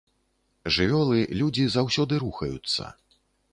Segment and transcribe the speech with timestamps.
[0.77, 2.83] Жывёлы, людзі заўсёды рухаюцца.